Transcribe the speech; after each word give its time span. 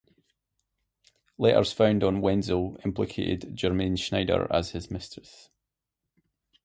Letters 1.37 1.71
found 1.73 2.03
on 2.03 2.21
Wenzel 2.21 2.79
implicated 2.83 3.55
Germaine 3.55 3.97
Schneider 3.97 4.47
as 4.51 4.71
his 4.71 4.89
mistress. 4.89 5.51